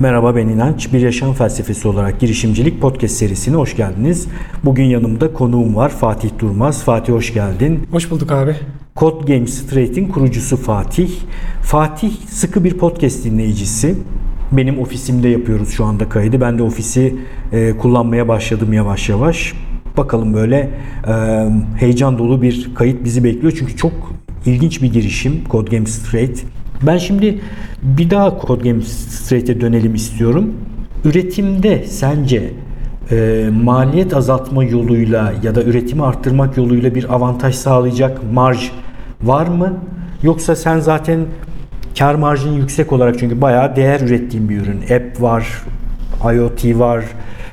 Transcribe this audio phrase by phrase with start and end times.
[0.00, 0.92] Merhaba ben İnanç.
[0.92, 4.28] Bir Yaşam Felsefesi olarak girişimcilik podcast serisine hoş geldiniz.
[4.64, 6.82] Bugün yanımda konuğum var Fatih Durmaz.
[6.82, 7.86] Fatih hoş geldin.
[7.90, 8.56] Hoş bulduk abi.
[8.96, 11.10] Code Games Straight'in kurucusu Fatih.
[11.62, 13.94] Fatih sıkı bir podcast dinleyicisi.
[14.52, 16.40] Benim ofisimde yapıyoruz şu anda kaydı.
[16.40, 17.16] Ben de ofisi
[17.52, 19.54] e, kullanmaya başladım yavaş yavaş.
[19.96, 20.70] Bakalım böyle
[21.08, 21.12] e,
[21.76, 23.52] heyecan dolu bir kayıt bizi bekliyor.
[23.58, 23.92] Çünkü çok
[24.46, 26.44] ilginç bir girişim Code Games Straight.
[26.82, 27.40] Ben şimdi
[27.82, 30.54] bir daha Code Games Straight'e dönelim istiyorum.
[31.04, 32.50] Üretimde sence
[33.10, 38.70] e, maliyet azaltma yoluyla ya da üretimi arttırmak yoluyla bir avantaj sağlayacak marj
[39.22, 39.74] var mı?
[40.22, 41.20] Yoksa sen zaten
[41.98, 44.82] kar marjın yüksek olarak çünkü bayağı değer ürettiğin bir ürün.
[44.82, 45.62] App var,
[46.34, 47.04] IoT var,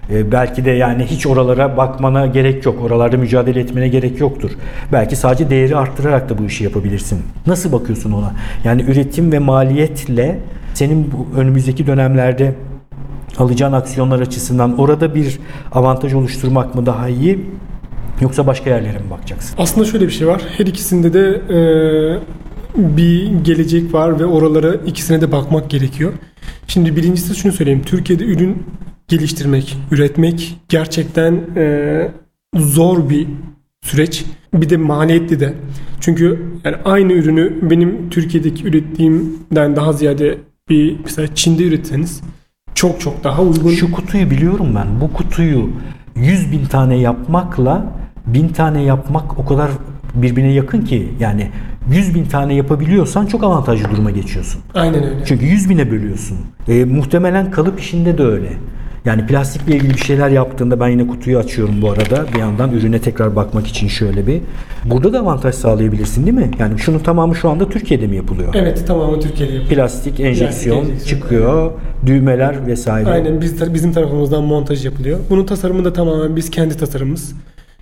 [0.09, 2.82] e, belki de yani hiç oralara bakmana gerek yok.
[2.82, 4.52] Oralarda mücadele etmene gerek yoktur.
[4.91, 7.22] Belki sadece değeri arttırarak da bu işi yapabilirsin.
[7.48, 8.34] Nasıl bakıyorsun ona?
[8.63, 10.40] Yani üretim ve maliyetle
[10.73, 12.55] senin bu önümüzdeki dönemlerde
[13.38, 15.40] alacağın aksiyonlar açısından orada bir
[15.71, 17.40] avantaj oluşturmak mı daha iyi
[18.22, 19.55] yoksa başka yerlere mi bakacaksın?
[19.57, 20.41] Aslında şöyle bir şey var.
[20.57, 21.60] Her ikisinde de e,
[22.98, 26.13] bir gelecek var ve oralara ikisine de bakmak gerekiyor.
[26.68, 27.82] Şimdi birincisi şunu söyleyeyim.
[27.85, 28.63] Türkiye'de ürün
[29.07, 32.07] geliştirmek, üretmek gerçekten e,
[32.55, 33.27] zor bir
[33.84, 34.25] süreç.
[34.53, 35.53] Bir de maliyetli de.
[35.99, 40.37] Çünkü yani aynı ürünü benim Türkiye'deki ürettiğimden daha ziyade
[40.70, 42.21] bir mesela Çin'de üretseniz
[42.76, 43.71] çok çok daha uygun.
[43.71, 45.01] Şu kutuyu biliyorum ben.
[45.01, 45.70] Bu kutuyu
[46.15, 47.85] 100 bin tane yapmakla
[48.26, 49.71] bin tane yapmak o kadar
[50.13, 51.51] birbirine yakın ki yani
[51.91, 54.61] 100 bin tane yapabiliyorsan çok avantajlı duruma geçiyorsun.
[54.73, 55.26] Aynen öyle.
[55.26, 56.37] Çünkü 100 bine bölüyorsun.
[56.67, 58.49] E, muhtemelen kalıp işinde de öyle.
[59.05, 62.25] Yani plastikle ilgili bir şeyler yaptığında ben yine kutuyu açıyorum bu arada.
[62.34, 64.41] Bir yandan ürüne tekrar bakmak için şöyle bir.
[64.85, 66.51] Burada da avantaj sağlayabilirsin değil mi?
[66.59, 68.53] Yani şunun tamamı şu anda Türkiye'de mi yapılıyor?
[68.56, 69.75] Evet tamamı Türkiye'de yapılıyor.
[69.75, 71.72] Plastik enjeksiyon enjeksiyon, çıkıyor,
[72.06, 73.09] düğmeler vesaire.
[73.09, 75.19] Aynen biz, bizim tarafımızdan montaj yapılıyor.
[75.29, 77.33] Bunun tasarımı da tamamen biz kendi tasarımımız.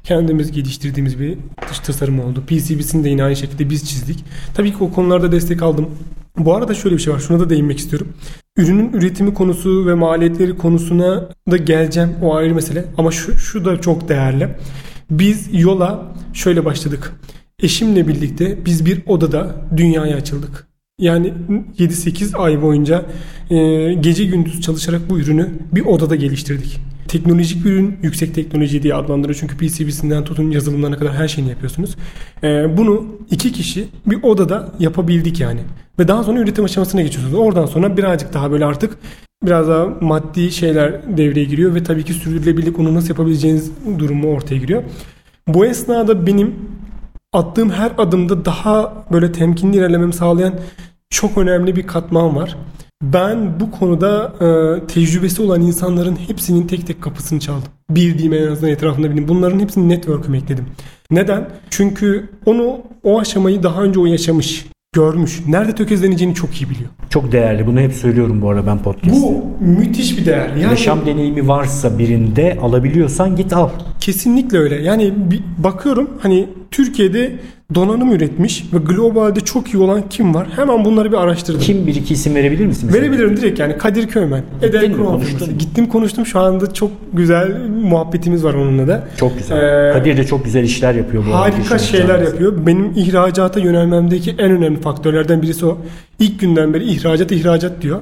[0.04, 1.38] Kendimiz geliştirdiğimiz bir
[1.70, 2.44] dış tasarım oldu.
[2.48, 4.26] PCB'sini de yine aynı şekilde biz çizdik.
[4.54, 5.90] Tabii ki o konularda destek aldım.
[6.38, 7.20] Bu arada şöyle bir şey var.
[7.20, 8.08] Şuna da değinmek istiyorum.
[8.58, 12.16] Ürünün üretimi konusu ve maliyetleri konusuna da geleceğim.
[12.22, 12.86] O ayrı mesele.
[12.98, 14.50] Ama şu, şu da çok değerli.
[15.12, 17.14] Biz yola şöyle başladık.
[17.60, 20.68] Eşimle birlikte biz bir odada dünyaya açıldık.
[21.00, 21.34] Yani
[21.80, 23.06] 7-8 ay boyunca
[23.50, 26.80] e, gece gündüz çalışarak bu ürünü bir odada geliştirdik.
[27.08, 29.40] Teknolojik bir ürün, yüksek teknoloji diye adlandırıyor.
[29.40, 31.96] Çünkü PCB'sinden tutun yazılımlarına kadar her şeyini yapıyorsunuz.
[32.44, 35.60] E, bunu iki kişi bir odada yapabildik yani.
[36.00, 37.40] Ve daha sonra üretim aşamasına geçiyorsunuz.
[37.40, 38.98] Oradan sonra birazcık daha böyle artık
[39.44, 44.58] biraz daha maddi şeyler devreye giriyor ve tabii ki sürdürülebilirlik onu nasıl yapabileceğiniz durumu ortaya
[44.58, 44.84] giriyor.
[45.48, 46.56] Bu esnada benim
[47.34, 50.54] attığım her adımda daha böyle temkinli ilerlememi sağlayan
[51.10, 52.58] çok önemli bir katman var.
[53.04, 54.48] Ben bu konuda e,
[54.88, 57.72] tecrübesi olan insanların hepsinin tek tek kapısını çaldım.
[57.90, 59.28] Bildiğim en azından etrafında benim.
[59.28, 60.66] Bunların hepsini network'üme ekledim.
[61.12, 61.50] Neden?
[61.70, 65.42] Çünkü onu o aşamayı daha önce o yaşamış görmüş.
[65.48, 66.90] Nerede tökezleneceğini çok iyi biliyor.
[67.10, 67.68] Çok değerli.
[67.68, 69.22] Bunu hep söylüyorum bu arada ben podcast'te.
[69.22, 70.50] Bu müthiş bir değer.
[70.50, 73.70] Yani, Yaşam deneyimi varsa birinde alabiliyorsan git al.
[74.04, 74.76] Kesinlikle öyle.
[74.76, 75.14] Yani
[75.58, 77.32] bakıyorum hani Türkiye'de
[77.76, 80.48] donanım üretmiş ve globalde çok iyi olan kim var?
[80.56, 81.62] Hemen bunları bir araştırdım.
[81.62, 82.86] Kim bir iki isim verebilir misin?
[82.86, 83.04] Mesela?
[83.04, 84.44] Verebilirim direkt yani Kadir Köymen.
[84.62, 85.58] Eder konuştun.
[85.60, 89.08] Gittim konuştum şu anda çok güzel muhabbetimiz var onunla da.
[89.18, 89.58] Çok güzel.
[89.58, 92.66] Ee, Kadir de çok güzel işler yapıyor bu Harika şeyler yapıyor.
[92.66, 95.78] Benim ihracata yönelmemdeki en önemli faktörlerden birisi o.
[96.20, 98.02] İlk günden beri ihracat ihracat diyor.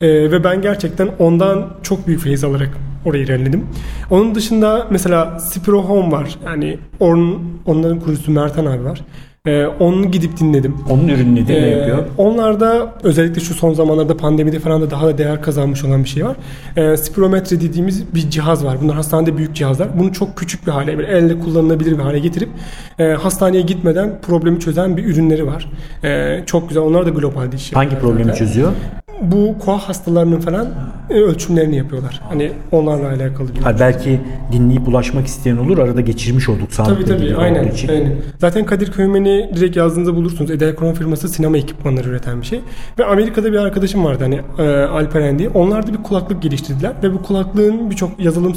[0.00, 2.70] Ee, ve ben gerçekten ondan çok büyük feyiz alarak
[3.04, 3.66] oraya ilerledim.
[4.10, 6.38] Onun dışında mesela Spiro Home var.
[6.44, 9.00] Yani on, onların kurucusu Mertan abi var.
[9.46, 10.74] Ee, onu gidip dinledim.
[10.90, 11.54] Onun ürünü nedir?
[11.56, 11.98] Ee, ne yapıyor?
[12.18, 16.08] Onlar da özellikle şu son zamanlarda pandemide falan da daha da değer kazanmış olan bir
[16.08, 16.36] şey var.
[16.76, 18.76] Ee, spirometre dediğimiz bir cihaz var.
[18.82, 19.98] Bunlar hastanede büyük cihazlar.
[19.98, 22.48] Bunu çok küçük bir hale, bir elle kullanılabilir bir hale getirip
[22.98, 25.70] e, hastaneye gitmeden problemi çözen bir ürünleri var.
[26.04, 26.82] E, çok güzel.
[26.82, 28.38] Onlar da globalde iş Hangi problemi zaten.
[28.38, 28.72] çözüyor?
[29.22, 30.68] Bu koa hastalarının falan
[31.10, 32.20] e, ölçümlerini yapıyorlar.
[32.28, 33.60] Hani onlarla alakalı bir.
[33.60, 34.20] Ha, belki
[34.52, 35.78] dinleyip ulaşmak isteyen olur.
[35.78, 37.88] Arada geçirmiş olduk tabii, tabii, aynen, için.
[37.88, 38.16] Aynen.
[38.38, 40.50] Zaten Kadir Köymen'i direkt yazdığınızda bulursunuz.
[40.50, 42.60] Edelkron firması sinema ekipmanları üreten bir şey.
[42.98, 45.48] Ve Amerika'da bir arkadaşım vardı hani e, Alperen diye.
[45.48, 48.54] Onlar da bir kulaklık geliştirdiler ve bu kulaklığın birçok yazılım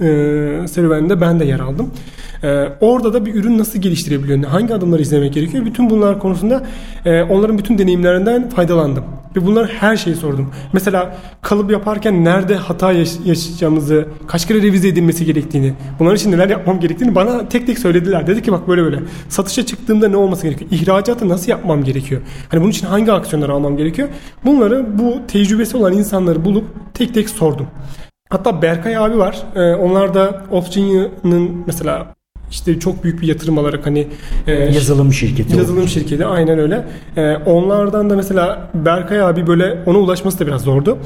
[0.00, 1.90] e, serüveninde ben de yer aldım.
[2.42, 5.64] E, orada da bir ürün nasıl geliştirebiliyor, hangi adımları izlemek gerekiyor?
[5.66, 6.62] Bütün bunlar konusunda
[7.04, 9.04] e, onların bütün deneyimlerinden faydalandım.
[9.36, 10.50] Ve bunların her şeyi sordum.
[10.72, 16.48] Mesela kalıp yaparken nerede hata yaş- yaşayacağımızı, kaç kere revize edilmesi gerektiğini, bunların için neler
[16.48, 18.26] yapmam gerektiğini bana tek tek söylediler.
[18.26, 18.98] Dedi ki bak böyle böyle.
[19.28, 20.70] Satışa çıktığımda ne olması gerekiyor?
[20.70, 22.20] İhracatı nasıl yapmam gerekiyor?
[22.48, 24.08] Hani bunun için hangi aksiyonları almam gerekiyor?
[24.44, 26.64] Bunları bu tecrübesi olan insanları bulup
[26.94, 27.66] tek tek sordum.
[28.30, 29.38] Hatta Berkay abi var.
[29.56, 32.06] Ee, onlar da Option'ın mesela
[32.50, 34.06] işte çok büyük bir yatırım alarak hani
[34.46, 35.56] e, Yazılım şirketi.
[35.56, 36.84] Yazılım şirketi aynen öyle.
[37.16, 40.98] Ee, onlardan da mesela Berkay abi böyle ona ulaşması da biraz zordu.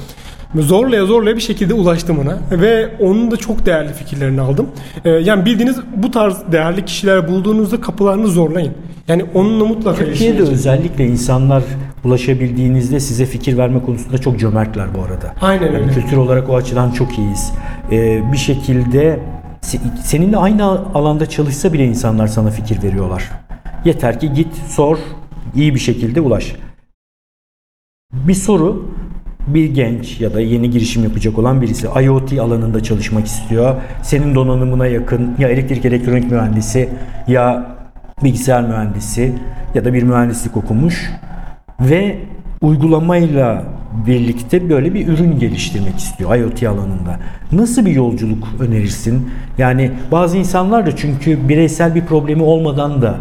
[0.54, 4.66] Zorlaya zorlaya bir şekilde ulaştım ona ve onun da çok değerli fikirlerini aldım.
[5.04, 8.72] Ee, yani bildiğiniz bu tarz değerli kişiler bulduğunuzda kapılarını zorlayın.
[9.08, 11.62] Yani onunla mutlaka Türkiye'de özellikle insanlar
[12.04, 15.34] ulaşabildiğinizde size fikir verme konusunda çok cömertler bu arada.
[15.40, 15.92] Aynen Yani öyle.
[15.92, 17.52] kültür olarak o açıdan çok iyiyiz.
[17.92, 19.18] Ee, bir şekilde
[19.62, 20.64] se- seninle aynı
[20.94, 23.30] alanda çalışsa bile insanlar sana fikir veriyorlar.
[23.84, 24.98] Yeter ki git, sor,
[25.54, 26.52] iyi bir şekilde ulaş.
[28.12, 28.94] Bir soru
[29.46, 33.74] bir genç ya da yeni girişim yapacak olan birisi IoT alanında çalışmak istiyor.
[34.02, 36.88] Senin donanımına yakın ya elektrik elektronik mühendisi
[37.28, 37.66] ya
[38.24, 39.32] bilgisayar mühendisi
[39.74, 41.10] ya da bir mühendislik okumuş
[41.80, 42.18] ve
[42.60, 43.64] uygulamayla
[44.06, 47.20] birlikte böyle bir ürün geliştirmek istiyor IoT alanında.
[47.52, 49.30] Nasıl bir yolculuk önerirsin?
[49.58, 53.16] Yani bazı insanlar da çünkü bireysel bir problemi olmadan da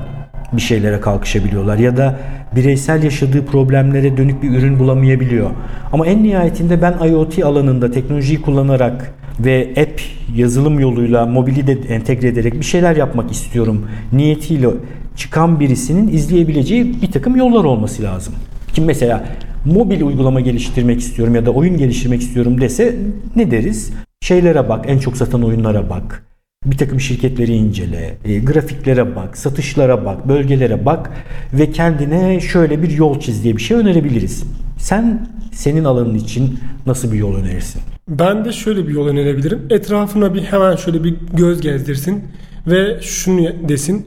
[0.54, 2.20] bir şeylere kalkışabiliyorlar ya da
[2.56, 5.50] bireysel yaşadığı problemlere dönük bir ürün bulamayabiliyor.
[5.92, 10.02] Ama en nihayetinde ben IoT alanında teknolojiyi kullanarak ve app
[10.36, 14.70] yazılım yoluyla mobili de entegre ederek bir şeyler yapmak istiyorum niyetiyle
[15.16, 18.34] çıkan birisinin izleyebileceği bir takım yollar olması lazım.
[18.74, 19.26] Kim mesela
[19.66, 22.96] mobil uygulama geliştirmek istiyorum ya da oyun geliştirmek istiyorum dese
[23.36, 23.92] ne deriz?
[24.22, 26.26] Şeylere bak, en çok satan oyunlara bak.
[26.66, 31.12] Bir takım şirketleri incele, e, grafiklere bak, satışlara bak, bölgelere bak
[31.54, 34.44] ve kendine şöyle bir yol çiz diye bir şey önerebiliriz.
[34.78, 37.82] Sen senin alanın için nasıl bir yol önerirsin?
[38.10, 39.60] Ben de şöyle bir yol önerebilirim.
[39.70, 42.24] Etrafına bir hemen şöyle bir göz gezdirsin
[42.68, 44.06] ve şunu desin.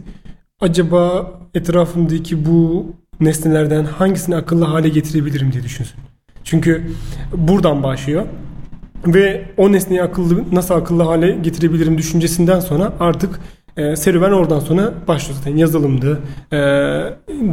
[0.61, 2.87] Acaba etrafımdaki bu
[3.21, 5.97] nesnelerden hangisini akıllı hale getirebilirim diye düşünsün.
[6.45, 6.83] Çünkü
[7.37, 8.27] buradan başlıyor.
[9.07, 13.41] Ve o nesneyi akıllı nasıl akıllı hale getirebilirim düşüncesinden sonra artık
[13.77, 15.57] e, serüven oradan sonra başlıyor zaten.
[15.57, 16.21] Yazılımdı,
[16.53, 16.57] e,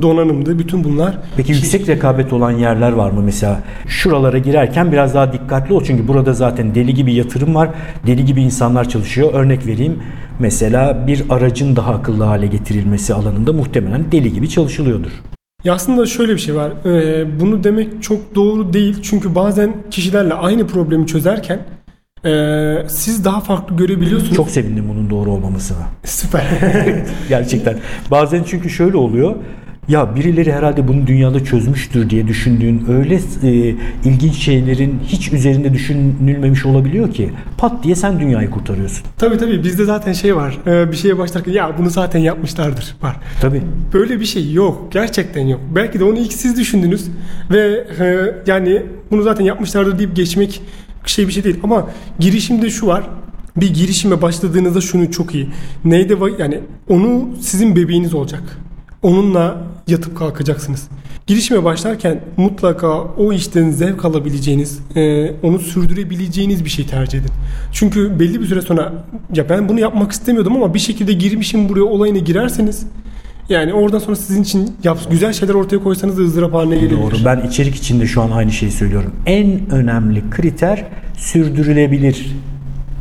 [0.01, 1.17] donanımdı, bütün bunlar.
[1.37, 3.59] Peki yüksek rekabet olan yerler var mı mesela?
[3.87, 7.69] Şuralara girerken biraz daha dikkatli ol çünkü burada zaten deli gibi yatırım var.
[8.07, 9.33] Deli gibi insanlar çalışıyor.
[9.33, 9.99] Örnek vereyim.
[10.43, 15.11] Mesela bir aracın daha akıllı hale getirilmesi alanında muhtemelen deli gibi çalışılıyordur.
[15.63, 16.71] Ya aslında şöyle bir şey var.
[16.85, 18.97] Ee, bunu demek çok doğru değil.
[19.03, 21.59] Çünkü bazen kişilerle aynı problemi çözerken
[22.25, 22.31] e,
[22.87, 24.35] siz daha farklı görebiliyorsunuz.
[24.35, 25.87] Çok sevindim bunun doğru olmamasına.
[26.03, 26.45] süper.
[27.29, 27.77] Gerçekten.
[28.11, 29.35] Bazen çünkü şöyle oluyor.
[29.87, 33.75] Ya birileri herhalde bunu dünyada çözmüştür diye düşündüğün öyle e,
[34.05, 39.05] ilginç şeylerin hiç üzerinde düşünülmemiş olabiliyor ki pat diye sen dünyayı kurtarıyorsun.
[39.17, 40.57] tabii tabii bizde zaten şey var.
[40.67, 43.15] Ee, bir şeye başlarken ya bunu zaten yapmışlardır var.
[43.41, 43.61] Tabii.
[43.93, 44.91] Böyle bir şey yok.
[44.91, 45.61] Gerçekten yok.
[45.75, 47.05] Belki de onu ilk siz düşündünüz
[47.51, 48.81] ve e, yani
[49.11, 50.61] bunu zaten yapmışlardır deyip geçmek
[51.05, 51.59] şey bir şey değil.
[51.63, 51.89] Ama
[52.19, 53.03] girişimde şu var.
[53.57, 55.49] Bir girişime başladığınızda şunu çok iyi.
[55.85, 56.59] Neyde yani
[56.89, 58.57] onu sizin bebeğiniz olacak.
[59.03, 59.57] Onunla
[59.87, 60.87] yatıp kalkacaksınız.
[61.27, 67.31] Girişime başlarken mutlaka o işten zevk alabileceğiniz, e, onu sürdürebileceğiniz bir şey tercih edin.
[67.71, 68.93] Çünkü belli bir süre sonra
[69.35, 72.85] ya ben bunu yapmak istemiyordum ama bir şekilde girmişim buraya olayına girerseniz
[73.49, 77.01] yani oradan sonra sizin için yap, güzel şeyler ortaya koysanız da ızdırap haline gelebilir.
[77.01, 77.15] Doğru.
[77.25, 79.15] Ben içerik içinde şu an aynı şeyi söylüyorum.
[79.25, 80.85] En önemli kriter
[81.17, 82.35] sürdürülebilir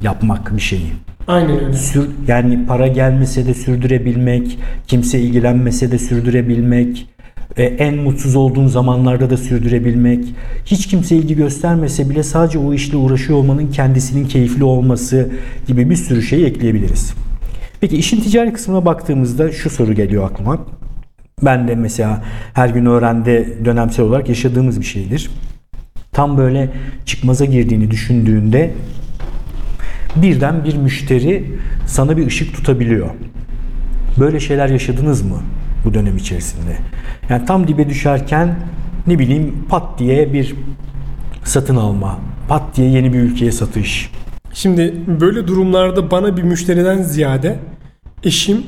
[0.02, 0.92] yapmak bir şeyi.
[1.26, 1.72] Aynen öyle.
[1.72, 7.08] Sür, yani para gelmese de sürdürebilmek, kimse ilgilenmese de sürdürebilmek,
[7.56, 12.96] e, en mutsuz olduğun zamanlarda da sürdürebilmek, hiç kimse ilgi göstermese bile sadece o işle
[12.96, 15.30] uğraşıyor olmanın kendisinin keyifli olması
[15.66, 17.14] gibi bir sürü şey ekleyebiliriz.
[17.80, 20.58] Peki işin ticari kısmına baktığımızda şu soru geliyor aklıma.
[21.42, 22.24] Ben de mesela
[22.54, 25.30] her gün öğrende dönemsel olarak yaşadığımız bir şeydir.
[26.12, 26.70] Tam böyle
[27.06, 28.70] çıkmaza girdiğini düşündüğünde
[30.16, 33.10] birden bir müşteri sana bir ışık tutabiliyor.
[34.20, 35.36] Böyle şeyler yaşadınız mı
[35.84, 36.76] bu dönem içerisinde?
[37.28, 38.56] Yani tam dibe düşerken
[39.06, 40.54] ne bileyim pat diye bir
[41.44, 44.10] satın alma, pat diye yeni bir ülkeye satış.
[44.52, 47.58] Şimdi böyle durumlarda bana bir müşteriden ziyade
[48.24, 48.62] eşim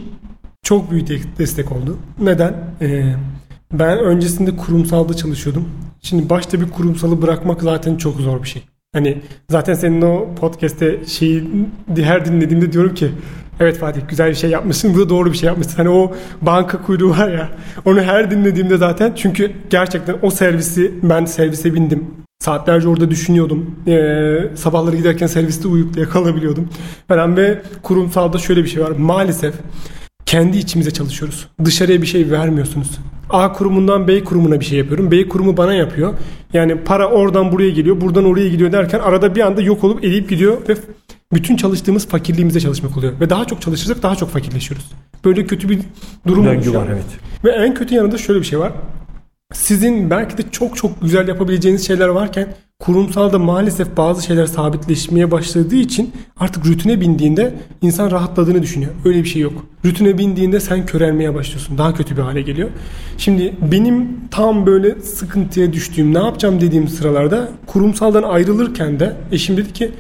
[0.62, 1.98] çok büyük de- destek oldu.
[2.20, 2.54] Neden?
[2.80, 3.14] Ee,
[3.72, 5.68] ben öncesinde kurumsalda çalışıyordum.
[6.02, 8.62] Şimdi başta bir kurumsalı bırakmak zaten çok zor bir şey.
[8.94, 9.18] Hani
[9.50, 11.44] zaten senin o podcast'te şeyi
[11.96, 13.10] her dinlediğimde diyorum ki
[13.60, 14.94] Evet Fatih güzel bir şey yapmışsın.
[14.94, 15.76] Bu da doğru bir şey yapmışsın.
[15.76, 17.48] Hani o banka kuyruğu var ya.
[17.84, 22.04] Onu her dinlediğimde zaten çünkü gerçekten o servisi ben servise bindim.
[22.40, 23.76] Saatlerce orada düşünüyordum.
[23.86, 26.68] Ee, sabahları giderken serviste uyuyup yakalabiliyordum.
[27.08, 28.90] Falan ve kurumsalda şöyle bir şey var.
[28.90, 29.54] Maalesef
[30.26, 31.48] kendi içimize çalışıyoruz.
[31.64, 32.90] Dışarıya bir şey vermiyorsunuz.
[33.30, 35.10] A kurumundan B kurumuna bir şey yapıyorum.
[35.10, 36.14] B kurumu bana yapıyor.
[36.52, 40.30] Yani para oradan buraya geliyor, buradan oraya gidiyor derken arada bir anda yok olup eriyip
[40.30, 40.76] gidiyor ve
[41.32, 43.20] bütün çalıştığımız fakirliğimize çalışmak oluyor.
[43.20, 44.90] Ve daha çok çalışırsak daha çok fakirleşiyoruz.
[45.24, 45.80] Böyle kötü bir
[46.26, 47.04] durum Döngü var evet.
[47.44, 48.72] Ve en kötü yanında şöyle bir şey var.
[49.52, 55.76] Sizin belki de çok çok güzel yapabileceğiniz şeyler varken kurumsalda maalesef bazı şeyler sabitleşmeye başladığı
[55.76, 58.92] için artık rutine bindiğinde insan rahatladığını düşünüyor.
[59.04, 59.52] Öyle bir şey yok.
[59.84, 61.78] Rutine bindiğinde sen körelmeye başlıyorsun.
[61.78, 62.70] Daha kötü bir hale geliyor.
[63.18, 69.72] Şimdi benim tam böyle sıkıntıya düştüğüm, ne yapacağım dediğim sıralarda kurumsaldan ayrılırken de eşim dedi
[69.72, 69.90] ki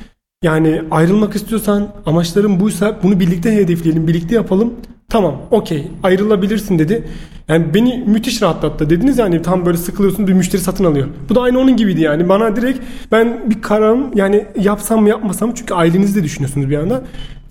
[0.44, 4.74] yani ayrılmak istiyorsan amaçların buysa bunu birlikte hedefleyelim, birlikte yapalım.
[5.08, 7.04] Tamam, okey, ayrılabilirsin dedi.
[7.48, 8.90] Yani beni müthiş rahatlattı.
[8.90, 11.08] Dediniz yani tam böyle sıkılıyorsun bir müşteri satın alıyor.
[11.28, 12.28] Bu da aynı onun gibiydi yani.
[12.28, 12.78] Bana direkt
[13.12, 17.02] ben bir kararım yani yapsam mı yapmasam çünkü ailenizi de düşünüyorsunuz bir anda.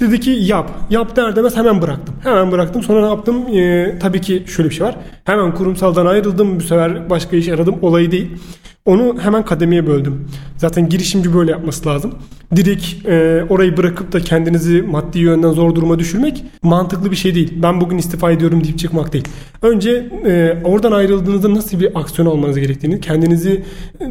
[0.04, 0.72] Dedi ki yap.
[0.90, 2.16] Yap der demez hemen bıraktım.
[2.24, 2.84] Hemen bıraktım.
[2.84, 3.48] Sonra ne yaptım?
[3.48, 4.96] Ee, tabii ki şöyle bir şey var.
[5.24, 6.60] Hemen kurumsaldan ayrıldım.
[6.60, 7.76] Bu sefer başka iş aradım.
[7.82, 8.32] Olayı değil.
[8.86, 10.28] Onu hemen kademeye böldüm.
[10.58, 12.16] Zaten girişimci böyle yapması lazım.
[12.56, 17.54] Direkt e, orayı bırakıp da kendinizi maddi yönden zor duruma düşürmek mantıklı bir şey değil.
[17.64, 19.28] Ben bugün istifa ediyorum deyip çıkmak değil.
[19.62, 23.64] Önce e, oradan ayrıldığınızda nasıl bir aksiyon almanız gerektiğini, kendinizi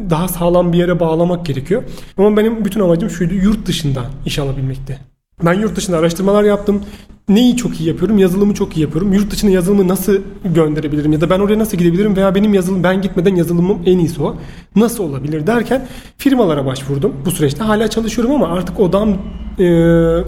[0.09, 1.83] daha sağlam bir yere bağlamak gerekiyor.
[2.17, 5.12] Ama benim bütün amacım şuydu, yurt dışında iş alabilmekti.
[5.45, 6.81] Ben yurt dışında araştırmalar yaptım.
[7.29, 8.17] Neyi çok iyi yapıyorum?
[8.17, 9.13] Yazılımı çok iyi yapıyorum.
[9.13, 11.13] Yurt dışına yazılımı nasıl gönderebilirim?
[11.13, 12.15] Ya da ben oraya nasıl gidebilirim?
[12.15, 14.35] Veya benim yazılım ben gitmeden yazılımım en iyisi o.
[14.75, 17.13] Nasıl olabilir derken firmalara başvurdum.
[17.25, 19.65] Bu süreçte hala çalışıyorum ama artık odam e,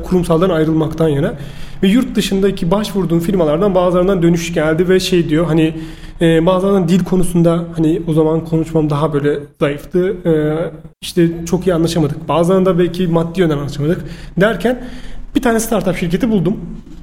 [0.03, 1.33] kurumsaldan ayrılmaktan yana.
[1.83, 5.73] Ve yurt dışındaki başvurduğum firmalardan bazılarından dönüş geldi ve şey diyor hani
[6.21, 10.09] e, bazılarından dil konusunda hani o zaman konuşmam daha böyle zayıftı.
[10.25, 10.33] E,
[11.01, 12.27] işte çok iyi anlaşamadık.
[12.27, 14.01] Bazılarında belki maddi yönden anlaşamadık.
[14.37, 14.83] Derken
[15.35, 16.59] bir tane startup şirketi buldum.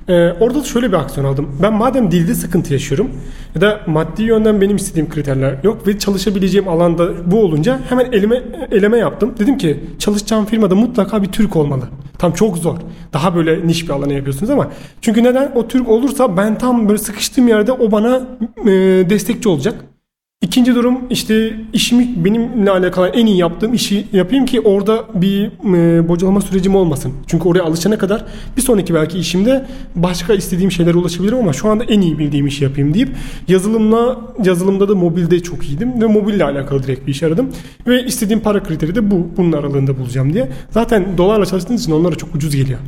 [0.08, 1.48] Ee, orada da şöyle bir aksiyon aldım.
[1.62, 3.10] Ben madem dilde sıkıntı yaşıyorum
[3.54, 8.42] ya da maddi yönden benim istediğim kriterler yok ve çalışabileceğim alanda bu olunca hemen elime
[8.70, 9.34] eleme yaptım.
[9.38, 11.84] Dedim ki çalışacağım firmada mutlaka bir Türk olmalı.
[12.18, 12.76] Tam çok zor.
[13.12, 14.68] Daha böyle niş bir alana yapıyorsunuz ama
[15.00, 15.52] çünkü neden?
[15.54, 18.20] O Türk olursa ben tam böyle sıkıştığım yerde o bana
[18.66, 18.70] e,
[19.10, 19.74] destekçi olacak.
[20.42, 26.08] İkinci durum işte işimi benimle alakalı en iyi yaptığım işi yapayım ki orada bir e,
[26.08, 27.12] bocalama sürecim olmasın.
[27.26, 28.24] Çünkü oraya alışana kadar
[28.56, 32.64] bir sonraki belki işimde başka istediğim şeylere ulaşabilirim ama şu anda en iyi bildiğim işi
[32.64, 33.08] yapayım deyip
[33.48, 37.48] yazılımla yazılımda da mobilde çok iyiydim ve mobille alakalı direkt bir iş aradım.
[37.86, 39.26] Ve istediğim para kriteri de bu.
[39.36, 40.48] Bunun aralığında bulacağım diye.
[40.70, 42.78] Zaten dolarla çalıştığınız için onlara çok ucuz geliyor.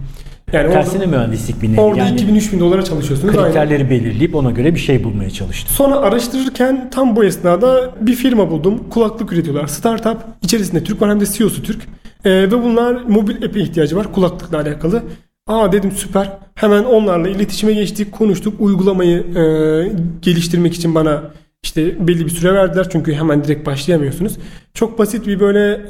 [0.53, 1.81] Yani orada, Tersine mühendislik bir nevi.
[1.81, 3.35] orada yani 2000-3000 dolara çalışıyorsunuz.
[3.35, 3.47] Aynen.
[3.47, 5.75] kriterleri belirleyip ona göre bir şey bulmaya çalıştım.
[5.77, 8.91] Sonra araştırırken tam bu esnada bir firma buldum.
[8.91, 9.67] Kulaklık üretiyorlar.
[9.67, 10.17] Startup.
[10.43, 11.83] İçerisinde Türk var hem de CEO'su Türk.
[12.25, 15.03] Ee, ve bunlar mobil app'e ihtiyacı var kulaklıkla alakalı.
[15.47, 16.33] Aa dedim süper.
[16.55, 18.61] Hemen onlarla iletişime geçtik, konuştuk.
[18.61, 19.43] Uygulamayı e,
[20.23, 21.23] geliştirmek için bana
[21.63, 22.87] işte belli bir süre verdiler.
[22.93, 24.33] Çünkü hemen direkt başlayamıyorsunuz.
[24.75, 25.81] Çok basit bir böyle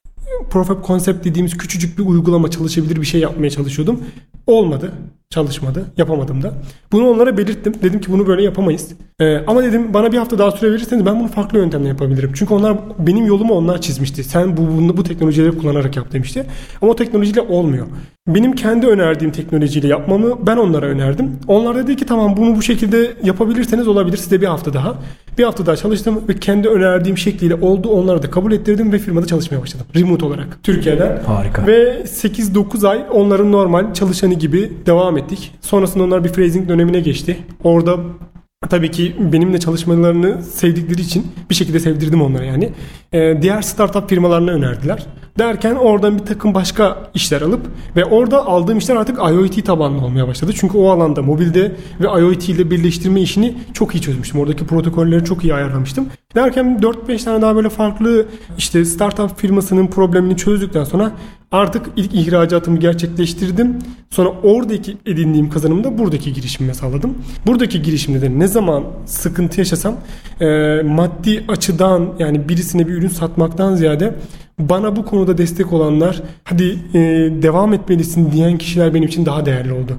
[0.55, 4.01] proof of concept dediğimiz küçücük bir uygulama çalışabilir bir şey yapmaya çalışıyordum.
[4.47, 4.93] Olmadı.
[5.31, 5.85] Çalışmadı.
[5.97, 6.55] Yapamadım da.
[6.93, 7.75] Bunu onlara belirttim.
[7.83, 8.89] Dedim ki bunu böyle yapamayız.
[9.21, 12.31] Ee, ama dedim bana bir hafta daha süre verirseniz ben bunu farklı yöntemle yapabilirim.
[12.35, 14.25] Çünkü onlar benim yolumu onlar çizmişti.
[14.25, 16.47] Sen bu, bunu, bu teknolojileri kullanarak yap demişti.
[16.83, 17.87] Ama o teknolojiyle olmuyor.
[18.29, 21.39] Benim kendi önerdiğim teknolojiyle yapmamı ben onlara önerdim.
[21.49, 24.17] Onlar dedi ki tamam bunu bu şekilde yapabilirseniz olabilir.
[24.17, 24.95] Size bir hafta daha.
[25.39, 27.89] Bir hafta daha çalıştım ve kendi önerdiğim şekliyle oldu.
[27.89, 29.87] Onları da kabul ettirdim ve firmada çalışmaya başladım.
[29.97, 30.59] Remote olarak.
[30.63, 31.23] Türkiye'den.
[31.27, 31.67] Harika.
[31.67, 35.53] Ve 8-9 ay onların normal çalışanı gibi devam ettik.
[35.61, 37.39] Sonrasında onlar bir phrasing dönemine geçti.
[37.65, 37.97] Orada
[38.71, 42.73] tabii ki benimle çalışmalarını sevdikleri için bir şekilde sevdirdim onları yani.
[43.13, 45.07] Ee, diğer startup firmalarına önerdiler.
[45.39, 47.61] Derken oradan bir takım başka işler alıp
[47.97, 50.53] ve orada aldığım işler artık IoT tabanlı olmaya başladı.
[50.57, 54.41] Çünkü o alanda mobilde ve IoT ile birleştirme işini çok iyi çözmüştüm.
[54.41, 56.07] Oradaki protokolleri çok iyi ayarlamıştım.
[56.35, 58.27] Derken 4-5 tane daha böyle farklı
[58.59, 61.13] işte startup firmasının problemini çözdükten sonra
[61.55, 63.79] artık ilk ihracatımı gerçekleştirdim.
[64.11, 67.15] Sonra oradaki edindiğim kazanımı da buradaki girişimime sağladım.
[67.47, 69.95] Buradaki girişimde de ne zaman sıkıntı yaşasam
[70.41, 70.47] e,
[70.83, 74.15] maddi açıdan yani birisine bir ürün satmaktan ziyade
[74.59, 76.99] bana bu konuda destek olanlar hadi e,
[77.43, 79.93] devam etmelisin diyen kişiler benim için daha değerli oldu.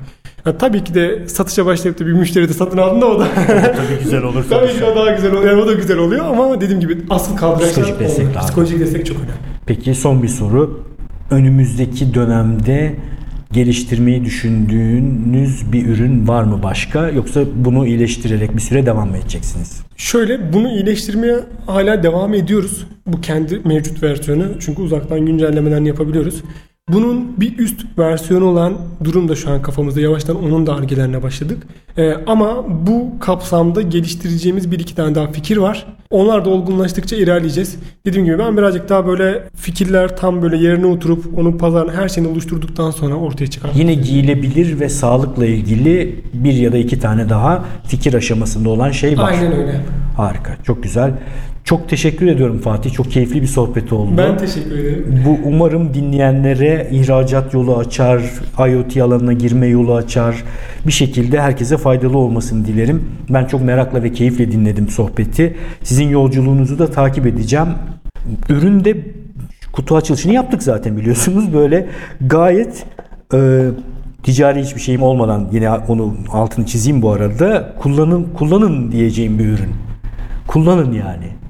[0.45, 4.03] Ya tabii ki de satışa başlayıp da bir müşteri de satın aldığında o da Tabii
[4.03, 4.45] güzel olur.
[4.49, 5.51] tabii ki o daha güzel oluyor.
[5.51, 8.35] Yani o da güzel oluyor ama dediğim gibi asıl kaldıraçlar Psikolojik destek.
[8.35, 9.33] Psikolojik destek çok önemli.
[9.65, 10.94] Peki son bir soru.
[11.31, 12.95] Önümüzdeki dönemde
[13.51, 17.09] geliştirmeyi düşündüğünüz bir ürün var mı başka?
[17.09, 19.81] Yoksa bunu iyileştirerek bir süre devam mı edeceksiniz?
[19.97, 22.87] Şöyle bunu iyileştirmeye hala devam ediyoruz.
[23.07, 24.45] Bu kendi mevcut versiyonu.
[24.59, 26.43] Çünkü uzaktan güncellemelerini yapabiliyoruz.
[26.93, 28.73] Bunun bir üst versiyonu olan
[29.03, 30.01] durum da şu an kafamızda.
[30.01, 31.63] Yavaştan onun da argelerine başladık.
[31.97, 35.85] Ee, ama bu kapsamda geliştireceğimiz bir iki tane daha fikir var.
[36.09, 37.75] Onlar da olgunlaştıkça ilerleyeceğiz.
[38.05, 42.31] Dediğim gibi ben birazcık daha böyle fikirler tam böyle yerine oturup onun pazarın her şeyini
[42.31, 43.71] oluşturduktan sonra ortaya çıkar.
[43.75, 49.17] Yine giyilebilir ve sağlıkla ilgili bir ya da iki tane daha fikir aşamasında olan şey
[49.17, 49.31] var.
[49.31, 49.81] Aynen öyle.
[50.17, 51.13] Harika, çok güzel.
[51.65, 52.93] Çok teşekkür ediyorum Fatih.
[52.93, 54.11] Çok keyifli bir sohbet oldu.
[54.17, 55.23] Ben teşekkür ederim.
[55.25, 58.21] Bu umarım dinleyenlere ihracat yolu açar,
[58.69, 60.43] IoT alanına girme yolu açar.
[60.87, 63.03] Bir şekilde herkese faydalı olmasını dilerim.
[63.29, 65.55] Ben çok merakla ve keyifle dinledim sohbeti.
[65.83, 67.67] Sizin yolculuğunuzu da takip edeceğim.
[68.49, 68.97] Üründe
[69.71, 71.53] kutu açılışını yaptık zaten biliyorsunuz.
[71.53, 71.87] Böyle
[72.21, 72.85] gayet
[73.33, 73.61] e,
[74.23, 77.73] ticari hiçbir şeyim olmadan yine onu altını çizeyim bu arada.
[77.79, 79.71] Kullanın kullanın diyeceğim bir ürün.
[80.47, 81.44] Kullanın yani.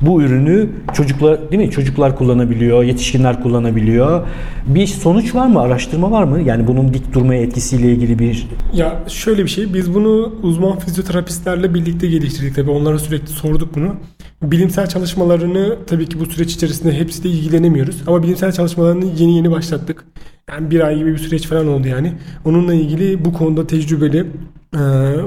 [0.00, 1.70] Bu ürünü çocuklar değil mi?
[1.70, 4.26] Çocuklar kullanabiliyor, yetişkinler kullanabiliyor.
[4.66, 5.60] Bir sonuç var mı?
[5.60, 6.40] Araştırma var mı?
[6.40, 11.74] Yani bunun dik durmaya etkisiyle ilgili bir Ya şöyle bir şey, biz bunu uzman fizyoterapistlerle
[11.74, 12.70] birlikte geliştirdik tabii.
[12.70, 13.94] Onlara sürekli sorduk bunu.
[14.42, 18.02] Bilimsel çalışmalarını tabii ki bu süreç içerisinde hepsi de ilgilenemiyoruz.
[18.06, 20.04] Ama bilimsel çalışmalarını yeni yeni başlattık.
[20.50, 22.12] Yani bir ay gibi bir süreç falan oldu yani.
[22.44, 24.26] Onunla ilgili bu konuda tecrübeli,
[24.74, 24.78] e,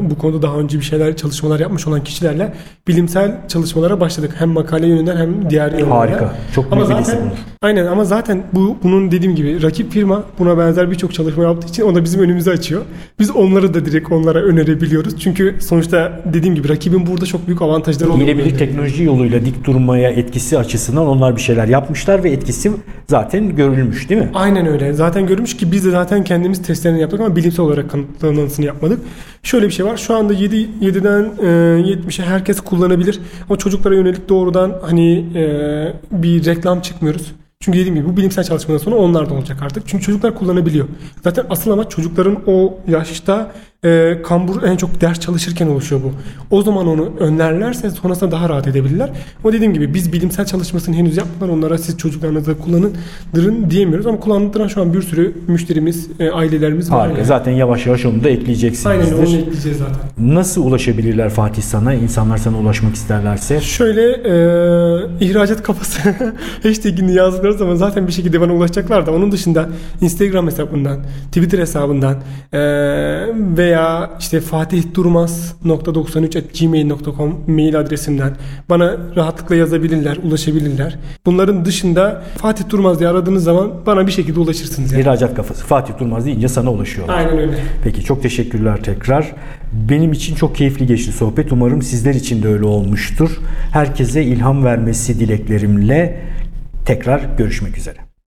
[0.10, 2.54] bu konuda daha önce bir şeyler çalışmalar yapmış olan kişilerle
[2.88, 4.32] bilimsel çalışmalara başladık.
[4.40, 5.92] Hem makale yönünden hem diğer yönlerden.
[5.92, 6.34] Harika.
[6.56, 7.30] Çok Ama zaten, disiplin.
[7.62, 11.84] aynen ama zaten bu bunun dediğim gibi rakip firma buna benzer birçok çalışma yaptığı için
[11.84, 12.82] o da bizim önümüzü açıyor.
[13.20, 15.20] Biz onları da direkt onlara önerebiliyoruz.
[15.20, 18.28] Çünkü sonuçta dediğim gibi rakibin burada çok büyük avantajları oluyor.
[18.28, 22.72] Giyilebilir teknoloji yoluyla dik durmaya etkisi açısından onlar bir şeyler yapmışlar ve etkisi
[23.10, 24.30] zaten görülmüş değil mi?
[24.34, 24.94] Aynen öyle.
[24.94, 29.00] Zaten görmüş ki biz de zaten kendimiz testlerini yaptık ama bilimsel olarak kanıtlamasını yapmadık.
[29.44, 29.98] Şöyle bir şey var.
[29.98, 33.20] Şu anda 7 7'den e, 70'e herkes kullanabilir.
[33.50, 35.44] Ama çocuklara yönelik doğrudan hani e,
[36.12, 37.32] bir reklam çıkmıyoruz.
[37.60, 39.88] Çünkü dediğim gibi bu bilimsel çalışmadan sonra onlar da olacak artık.
[39.88, 40.88] Çünkü çocuklar kullanabiliyor.
[41.24, 43.52] Zaten asıl amaç çocukların o yaşta
[43.86, 46.12] e, kambur en çok ders çalışırken oluşuyor bu.
[46.56, 49.10] O zaman onu önlerlerse sonrasında daha rahat edebilirler.
[49.44, 52.94] Ama dediğim gibi biz bilimsel çalışmasını henüz yapmadan onlara siz çocuklarınızda kullanın
[53.70, 54.08] diyemiyoruz.
[54.08, 57.00] Ama kullandıran şu an bir sürü müşterimiz, e, ailelerimiz var.
[57.00, 57.18] Harika.
[57.18, 57.28] yani.
[57.28, 59.14] Zaten yavaş yavaş onu da Aynen ekleyeceksinizdir.
[59.18, 60.36] onu ekleyeceğiz zaten.
[60.36, 61.94] Nasıl ulaşabilirler Fatih sana?
[61.94, 63.62] İnsanlar sana ulaşmak isterlerse.
[63.62, 64.34] Şöyle e,
[65.26, 66.00] ihracat kafası
[66.64, 69.70] hashtagini yazdıkları zaman zaten bir şekilde bana ulaşacaklar da onun dışında
[70.02, 72.16] Instagram hesabından, Twitter hesabından
[72.54, 72.60] e,
[73.58, 73.73] veya
[74.20, 78.36] işte fatihdurmaz.93@gmail.com mail adresimden
[78.70, 80.98] bana rahatlıkla yazabilirler, ulaşabilirler.
[81.26, 84.92] Bunların dışında Fatih Durmaz diye aradığınız zaman bana bir şekilde ulaşırsınız.
[84.92, 85.02] Yani.
[85.02, 85.66] İhracat kafası.
[85.66, 87.18] Fatih Durmaz deyince sana ulaşıyorlar.
[87.18, 87.58] Aynen öyle.
[87.84, 89.36] Peki çok teşekkürler tekrar.
[89.90, 91.52] Benim için çok keyifli geçti sohbet.
[91.52, 93.40] Umarım sizler için de öyle olmuştur.
[93.72, 96.22] Herkese ilham vermesi dileklerimle
[96.86, 98.13] tekrar görüşmek üzere.